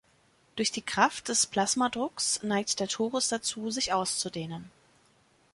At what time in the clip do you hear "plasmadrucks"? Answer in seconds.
1.45-2.41